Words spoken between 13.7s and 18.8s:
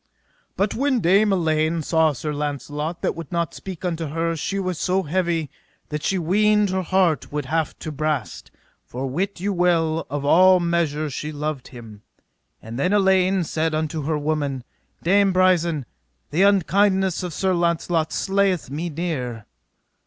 unto her woman, Dame Brisen: the unkindness of Sir Launcelot slayeth